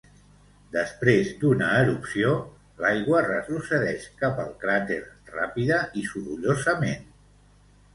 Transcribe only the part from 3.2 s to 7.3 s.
retrocedeix cap al cràter ràpida i sorollosament.